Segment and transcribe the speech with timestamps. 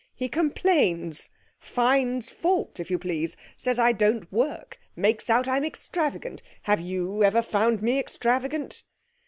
[0.15, 1.29] He complains!
[1.59, 3.37] Finds fault, if you please!
[3.55, 6.41] Says I don't work makes out I'm extravagant!
[6.63, 8.83] Have you ever found me extravagant?'